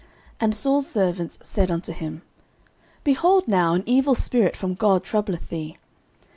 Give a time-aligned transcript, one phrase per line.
[0.37, 2.23] 09:016:015 And Saul's servants said unto him,
[3.03, 5.77] Behold now, an evil spirit from God troubleth thee.